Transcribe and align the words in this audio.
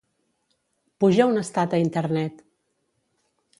Puja 1.03 1.27
un 1.33 1.37
estat 1.43 1.77
a 1.77 1.81
Internet. 1.83 2.43